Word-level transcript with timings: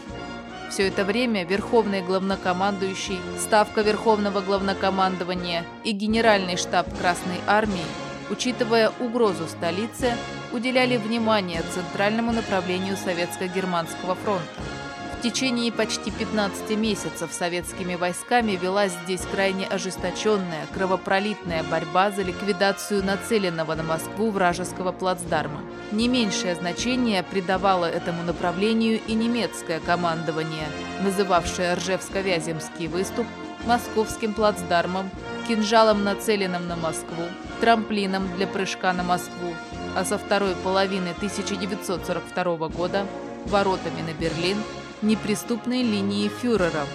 Все 0.71 0.89
это 0.89 1.05
время 1.05 1.45
Верховный 1.45 2.01
главнокомандующий, 2.03 3.19
Ставка 3.39 3.83
Верховного 3.83 4.41
главнокомандования 4.41 5.65
и 5.85 5.93
Генеральный 5.93 6.57
штаб 6.57 6.89
Красной 6.99 7.41
Армии, 7.47 7.85
учитывая 8.31 8.91
угрозу 8.99 9.47
столицы, 9.47 10.15
уделяли 10.55 10.97
внимание 10.97 11.63
центральному 11.75 12.31
направлению 12.33 12.97
Советско-Германского 12.97 14.15
фронта. 14.15 14.45
В 15.19 15.23
течение 15.27 15.73
почти 15.73 16.11
15 16.13 16.77
месяцев 16.77 17.33
советскими 17.33 17.97
войсками 17.97 18.53
велась 18.53 18.93
здесь 19.05 19.23
крайне 19.23 19.67
ожесточенная, 19.67 20.67
кровопролитная 20.73 21.65
борьба 21.65 22.11
за 22.11 22.23
ликвидацию 22.23 23.03
нацеленного 23.03 23.75
на 23.75 23.83
Москву 23.83 24.31
вражеского 24.31 24.93
плацдарма. 24.93 25.63
Не 25.91 26.09
меньшее 26.09 26.55
значение 26.55 27.23
придавало 27.23 27.87
этому 27.87 28.23
направлению 28.23 29.01
и 29.09 29.15
немецкое 29.15 29.81
командование, 29.81 30.69
называвшее 31.03 31.75
Ржевско-Вяземский 31.75 32.87
выступ 32.87 33.27
московским 33.67 34.35
плацдармом, 34.35 35.11
кинжалом, 35.49 36.05
нацеленным 36.05 36.69
на 36.69 36.77
Москву, 36.77 37.25
трамплином 37.61 38.29
для 38.37 38.47
прыжка 38.47 38.93
на 38.93 39.03
Москву, 39.03 39.55
а 39.95 40.05
со 40.05 40.19
второй 40.19 40.55
половины 40.57 41.11
1942 41.11 42.69
года 42.69 43.07
воротами 43.47 44.03
на 44.03 44.13
Берлин 44.13 44.59
неприступной 45.03 45.83
линии 45.83 46.29
фюрера. 46.29 46.87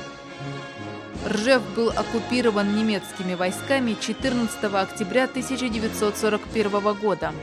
Ржев 1.27 1.61
был 1.75 1.89
оккупирован 1.89 2.75
немецкими 2.75 3.33
войсками 3.33 3.95
14 3.99 4.63
октября 4.73 5.25
1941 5.25 6.93
года. 6.93 7.33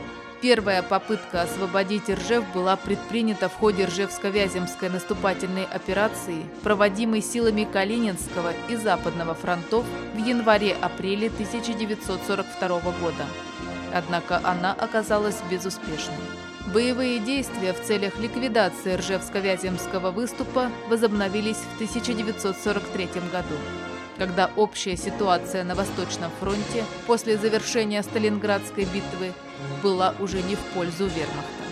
Первая 0.41 0.83
попытка 0.83 1.41
освободить 1.41 2.09
Ржев 2.09 2.43
была 2.53 2.75
предпринята 2.75 3.49
в 3.49 3.53
ходе 3.53 3.85
Ржевско-Вяземской 3.85 4.89
наступательной 4.89 5.65
операции, 5.65 6.45
проводимой 6.61 7.21
силами 7.23 7.67
Калининского 7.71 8.53
и 8.69 8.75
Западного 8.75 9.33
фронтов 9.33 9.83
в 10.13 10.17
январе-апреле 10.17 11.27
1942 11.27 12.69
года 13.01 13.25
однако 13.97 14.39
она 14.43 14.73
оказалась 14.73 15.41
безуспешной. 15.49 16.15
Боевые 16.73 17.19
действия 17.19 17.73
в 17.73 17.81
целях 17.81 18.19
ликвидации 18.19 18.97
Ржевско-Вяземского 18.97 20.11
выступа 20.11 20.69
возобновились 20.89 21.57
в 21.57 21.75
1943 21.75 23.05
году, 23.31 23.55
когда 24.17 24.49
общая 24.55 24.97
ситуация 24.97 25.63
на 25.63 25.75
Восточном 25.75 26.31
фронте 26.39 26.83
после 27.05 27.37
завершения 27.37 28.03
Сталинградской 28.03 28.83
битвы 28.83 29.33
была 29.81 30.13
уже 30.19 30.41
не 30.41 30.55
в 30.55 30.59
пользу 30.73 31.05
вермахта. 31.05 31.66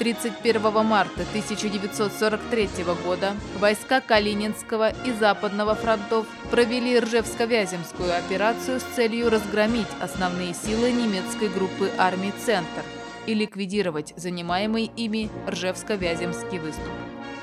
31 0.00 0.62
марта 0.86 1.24
1943 1.28 2.68
года 3.04 3.34
войска 3.58 4.00
Калининского 4.00 4.92
и 5.04 5.12
Западного 5.12 5.74
фронтов 5.74 6.26
провели 6.50 6.98
Ржевско-Вяземскую 6.98 8.10
операцию 8.16 8.80
с 8.80 8.82
целью 8.96 9.28
разгромить 9.28 9.86
основные 10.00 10.54
силы 10.54 10.90
немецкой 10.90 11.50
группы 11.50 11.90
армий 11.98 12.32
«Центр» 12.46 12.82
и 13.26 13.34
ликвидировать 13.34 14.14
занимаемый 14.16 14.90
ими 14.96 15.28
Ржевско-Вяземский 15.46 16.58
выступ. 16.60 16.88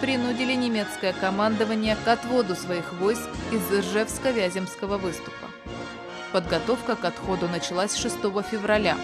принудили 0.00 0.54
немецкое 0.54 1.12
командование 1.12 1.98
к 2.02 2.08
отводу 2.08 2.56
своих 2.56 2.94
войск 2.94 3.28
из 3.50 3.60
Ижевско-Вяземского 3.70 4.96
выступа. 4.96 5.50
Подготовка 6.32 6.96
к 6.96 7.04
отходу 7.04 7.48
началась 7.48 7.94
6 7.94 8.16
февраля, 8.50 8.96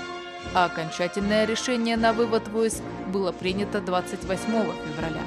а 0.55 0.65
окончательное 0.65 1.45
решение 1.45 1.99
на 1.99 2.15
вывод 2.15 2.49
войск 2.49 2.81
было 3.13 3.33
принято 3.33 3.83
28 3.83 4.47
февраля. 4.47 5.23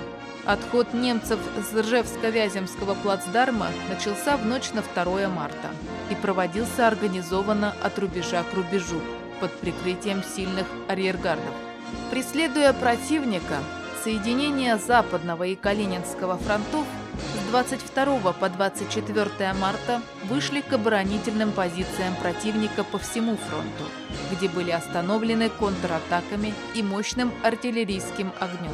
Отход 0.46 0.94
немцев 0.94 1.40
с 1.56 1.76
Ржевско-Вяземского 1.76 2.96
плацдарма 3.04 3.68
начался 3.90 4.38
в 4.38 4.46
ночь 4.46 4.72
на 4.72 4.82
2 4.82 5.30
марта 5.30 5.70
и 6.10 6.16
проводился 6.16 6.88
организованно 6.88 7.76
от 7.84 8.00
рубежа 8.00 8.44
к 8.44 8.54
рубежу 8.56 9.00
под 9.40 9.52
прикрытием 9.60 10.24
сильных 10.24 10.66
арьергардов. 10.88 11.54
Преследуя 12.10 12.74
противника, 12.74 13.58
соединения 14.04 14.78
Западного 14.78 15.44
и 15.44 15.56
Калининского 15.56 16.38
фронтов 16.38 16.86
с 17.46 17.50
22 17.52 18.34
по 18.34 18.50
24 18.50 19.54
марта 19.54 20.02
вышли 20.24 20.62
к 20.62 20.74
оборонительным 20.74 21.52
позициям 21.52 22.16
противника 22.16 22.84
по 22.84 22.98
всему 22.98 23.38
фронту, 23.38 23.84
где 24.32 24.50
были 24.50 24.72
остановлены 24.72 25.50
контратаками 25.50 26.56
и 26.74 26.82
мощным 26.82 27.32
артиллерийским 27.44 28.32
огнем. 28.40 28.74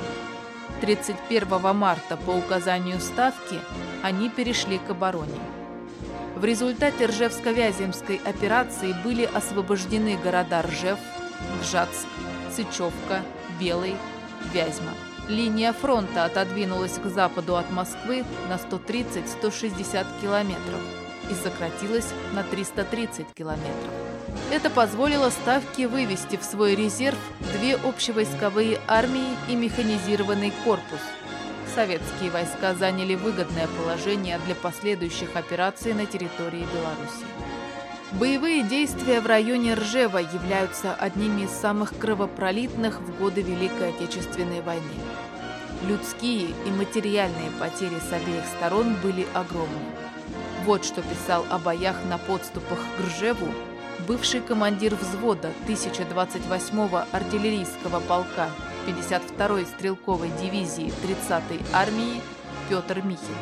31 0.82 1.76
марта 1.76 2.18
по 2.18 2.32
указанию 2.32 3.00
Ставки 3.00 3.60
они 4.04 4.30
перешли 4.30 4.78
к 4.78 4.90
обороне. 4.90 5.40
В 6.36 6.46
результате 6.46 7.06
Ржевско-Вяземской 7.06 8.22
операции 8.24 8.96
были 9.04 9.24
освобождены 9.24 10.18
города 10.18 10.62
Ржев, 10.62 11.00
Гжатск, 11.62 12.06
Сычевка, 12.56 13.22
Белый, 13.60 13.96
Вязьма. 14.54 14.92
Линия 15.28 15.74
фронта 15.74 16.26
отодвинулась 16.26 17.00
к 17.00 17.06
западу 17.08 17.58
от 17.58 17.70
Москвы 17.72 18.24
на 18.48 18.56
130-160 18.56 20.06
километров 20.22 20.82
и 21.30 21.34
сократилась 21.34 22.14
на 22.34 22.44
330 22.44 23.26
километров. 23.34 23.97
Это 24.52 24.70
позволило 24.70 25.30
Ставке 25.30 25.88
вывести 25.88 26.38
в 26.38 26.44
свой 26.44 26.76
резерв 26.76 27.18
две 27.54 27.76
общевойсковые 27.76 28.80
армии 28.88 29.36
и 29.50 29.56
механизированный 29.56 30.54
корпус. 30.64 31.02
Советские 31.76 32.32
войска 32.32 32.74
заняли 32.74 33.16
выгодное 33.16 33.68
положение 33.68 34.40
для 34.46 34.56
последующих 34.56 35.36
операций 35.36 35.94
на 35.94 36.06
территории 36.06 36.66
Беларуси. 36.74 37.26
Боевые 38.14 38.64
действия 38.64 39.20
в 39.20 39.28
районе 39.28 39.74
Ржева 39.74 40.20
являются 40.20 40.94
одними 40.94 41.42
из 41.42 41.52
самых 41.52 41.98
кровопролитных 41.98 43.02
в 43.02 43.20
годы 43.20 43.42
Великой 43.42 43.90
Отечественной 43.90 44.62
войны. 44.62 44.84
Людские 45.84 46.52
и 46.66 46.70
материальные 46.72 47.52
потери 47.60 48.00
с 48.00 48.14
обеих 48.14 48.44
сторон 48.58 48.96
были 49.04 49.28
огромны. 49.34 49.78
Вот 50.64 50.86
что 50.86 51.02
писал 51.02 51.46
о 51.50 51.60
боях 51.60 51.98
на 52.10 52.18
подступах 52.18 52.80
к 52.98 53.02
Ржеву 53.02 53.50
бывший 54.06 54.42
командир 54.42 54.96
взвода 54.96 55.52
1028-го 55.68 57.04
артиллерийского 57.12 58.00
полка 58.02 58.50
52-й 58.86 59.66
стрелковой 59.66 60.30
дивизии 60.42 60.94
30-й 61.04 61.62
армии 61.74 62.22
Петр 62.70 63.02
Михин. 63.02 63.36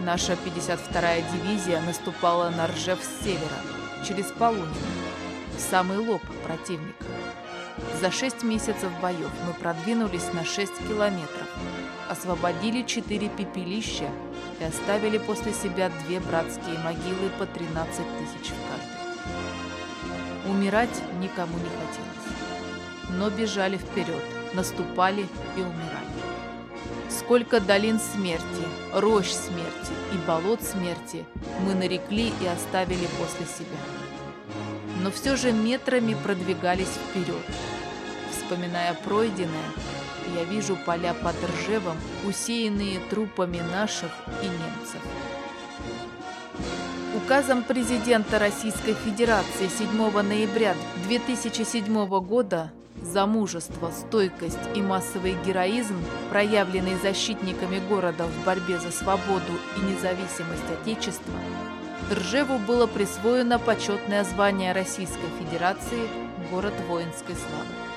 Наша 0.00 0.32
52-я 0.32 1.22
дивизия 1.22 1.80
наступала 1.80 2.50
на 2.50 2.66
Ржев 2.66 2.98
с 3.02 3.24
севера, 3.24 3.58
через 4.06 4.26
Полунин, 4.32 4.68
в 5.56 5.60
самый 5.60 5.98
лоб 5.98 6.22
противника. 6.44 7.04
За 8.00 8.10
6 8.10 8.42
месяцев 8.42 8.90
боев 9.00 9.30
мы 9.46 9.54
продвинулись 9.54 10.32
на 10.32 10.44
6 10.44 10.88
километров, 10.88 11.48
освободили 12.12 12.82
4 12.82 13.28
пепелища 13.30 14.08
и 14.60 14.64
оставили 14.64 15.18
после 15.18 15.52
себя 15.52 15.90
две 16.04 16.20
братские 16.20 16.78
могилы 16.78 17.30
по 17.38 17.46
13 17.46 17.96
тысяч 17.96 18.50
в 18.50 18.60
каждой. 18.70 19.02
Умирать 20.50 21.02
никому 21.20 21.56
не 21.58 21.64
хотелось, 21.64 22.28
но 23.10 23.30
бежали 23.30 23.76
вперед, 23.76 24.22
наступали 24.54 25.26
и 25.56 25.60
умирали. 25.60 26.02
Сколько 27.08 27.60
долин 27.60 27.98
смерти, 28.00 28.64
рощ 28.92 29.30
смерти 29.30 29.92
и 30.12 30.16
болот 30.26 30.62
смерти 30.62 31.24
мы 31.64 31.74
нарекли 31.74 32.32
и 32.40 32.46
оставили 32.46 33.06
после 33.18 33.46
себя. 33.46 33.78
Но 35.02 35.10
все 35.10 35.36
же 35.36 35.52
метрами 35.52 36.14
продвигались 36.22 36.88
вперед. 36.88 37.44
Вспоминая 38.30 38.94
пройденное, 38.94 39.70
я 40.34 40.44
вижу 40.44 40.76
поля 40.76 41.14
под 41.14 41.34
Ржевом, 41.44 41.96
усеянные 42.24 43.00
трупами 43.10 43.60
наших 43.72 44.10
и 44.42 44.46
немцев. 44.46 45.00
Указом 47.14 47.62
президента 47.62 48.38
Российской 48.38 48.94
Федерации 48.94 49.68
7 49.68 50.22
ноября 50.22 50.74
2007 51.06 52.06
года 52.20 52.72
за 53.02 53.26
мужество, 53.26 53.90
стойкость 53.90 54.58
и 54.74 54.82
массовый 54.82 55.36
героизм, 55.46 55.96
проявленный 56.30 56.96
защитниками 56.96 57.80
города 57.88 58.24
в 58.24 58.44
борьбе 58.44 58.78
за 58.78 58.90
свободу 58.90 59.52
и 59.76 59.80
независимость 59.80 60.70
Отечества, 60.80 61.34
Ржеву 62.10 62.58
было 62.58 62.86
присвоено 62.86 63.58
почетное 63.58 64.24
звание 64.24 64.72
Российской 64.72 65.28
Федерации 65.38 66.08
«Город 66.50 66.74
воинской 66.88 67.34
славы». 67.34 67.92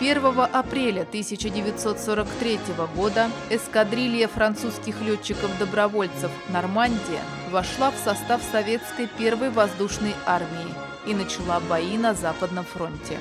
1 0.00 0.24
апреля 0.52 1.02
1943 1.02 2.58
года 2.96 3.30
эскадрилья 3.50 4.26
французских 4.26 5.00
летчиков-добровольцев 5.00 6.30
«Нормандия» 6.48 7.20
вошла 7.50 7.90
в 7.90 7.96
состав 7.96 8.40
советской 8.50 9.06
первой 9.06 9.50
воздушной 9.50 10.14
армии 10.26 10.74
и 11.06 11.14
начала 11.14 11.60
бои 11.60 11.96
на 11.98 12.14
Западном 12.14 12.64
фронте. 12.64 13.18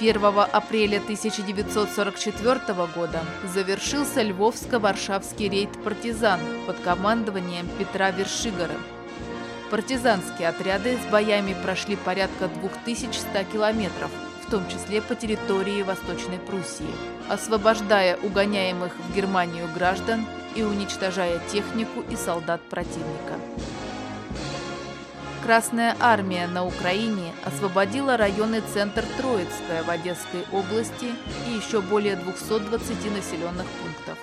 1 0.00 0.20
апреля 0.52 0.98
1944 0.98 2.60
года 2.94 3.20
завершился 3.44 4.22
Львовско-Варшавский 4.22 5.48
рейд 5.48 5.70
«Партизан» 5.84 6.40
под 6.66 6.80
командованием 6.80 7.68
Петра 7.78 8.10
Вершигора. 8.10 8.74
Партизанские 9.70 10.48
отряды 10.48 10.98
с 10.98 11.10
боями 11.10 11.54
прошли 11.62 11.94
порядка 11.96 12.48
2100 12.48 13.44
километров, 13.52 14.10
том 14.52 14.68
числе 14.68 15.00
по 15.00 15.14
территории 15.14 15.82
Восточной 15.82 16.38
Пруссии, 16.38 16.94
освобождая 17.26 18.18
угоняемых 18.18 18.94
в 18.98 19.16
Германию 19.16 19.66
граждан 19.74 20.26
и 20.54 20.62
уничтожая 20.62 21.40
технику 21.50 22.04
и 22.10 22.16
солдат 22.16 22.60
противника. 22.60 23.38
Красная 25.42 25.96
армия 25.98 26.46
на 26.48 26.66
Украине 26.66 27.32
освободила 27.46 28.18
районный 28.18 28.60
центр 28.74 29.02
Троицкая 29.16 29.84
в 29.84 29.88
Одесской 29.88 30.44
области 30.52 31.14
и 31.48 31.52
еще 31.52 31.80
более 31.80 32.16
220 32.16 33.10
населенных 33.10 33.66
пунктов. 33.66 34.18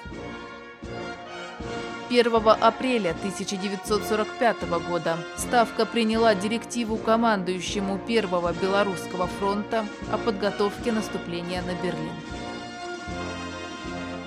1 2.10 2.34
апреля 2.62 3.12
1945 3.12 4.64
года 4.88 5.18
Ставка 5.38 5.86
приняла 5.86 6.36
директиву 6.36 6.98
командующему 6.98 8.00
Первого 8.00 8.52
Белорусского 8.54 9.28
фронта 9.28 9.86
о 10.12 10.18
подготовке 10.18 10.92
наступления 10.92 11.62
на 11.62 11.76
Берлин. 11.82 12.14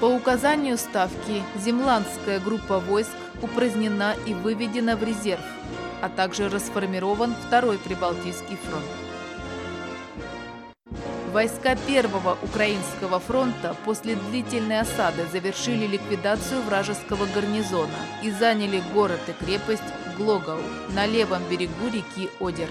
По 0.00 0.06
указанию 0.06 0.78
Ставки 0.78 1.42
Земландская 1.56 2.40
группа 2.40 2.78
войск 2.78 3.10
упразднена 3.42 4.14
и 4.26 4.34
выведена 4.34 4.96
в 4.96 5.02
резерв– 5.02 5.42
а 6.02 6.08
также 6.08 6.48
расформирован 6.48 7.34
Второй 7.46 7.78
Прибалтийский 7.78 8.56
фронт. 8.56 9.11
Войска 11.32 11.76
Первого 11.86 12.36
Украинского 12.42 13.18
фронта 13.18 13.74
после 13.86 14.16
длительной 14.16 14.80
осады 14.80 15.24
завершили 15.32 15.86
ликвидацию 15.86 16.60
вражеского 16.60 17.24
гарнизона 17.24 17.88
и 18.22 18.30
заняли 18.30 18.82
город 18.92 19.20
и 19.28 19.32
крепость 19.42 19.82
Глогау 20.18 20.60
на 20.90 21.06
левом 21.06 21.40
берегу 21.50 21.88
реки 21.90 22.28
Одер. 22.38 22.68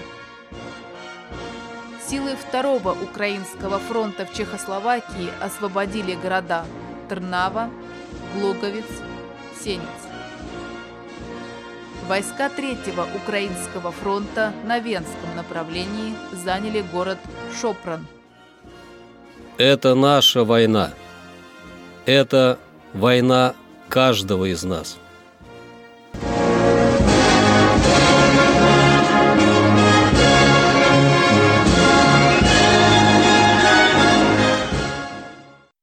Силы 2.06 2.36
Второго 2.36 2.92
Украинского 2.92 3.80
фронта 3.80 4.26
в 4.26 4.32
Чехословакии 4.32 5.32
освободили 5.40 6.14
города 6.14 6.64
Трнава, 7.08 7.68
Глоговец, 8.36 8.86
Сенец. 9.60 9.82
Войска 12.06 12.48
Третьего 12.48 13.08
Украинского 13.16 13.90
фронта 13.90 14.52
на 14.64 14.78
Венском 14.78 15.34
направлении 15.34 16.14
заняли 16.32 16.84
город 16.92 17.18
Шопран. 17.60 18.06
Это 19.58 19.94
наша 19.94 20.44
война. 20.44 20.92
Это 22.06 22.58
война 22.94 23.54
каждого 23.88 24.46
из 24.46 24.64
нас. 24.64 24.98